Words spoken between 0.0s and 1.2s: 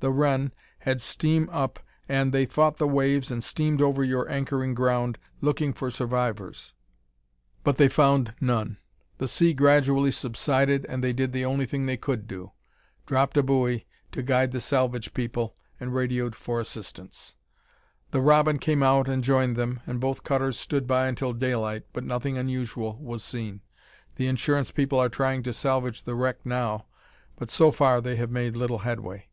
The Wren had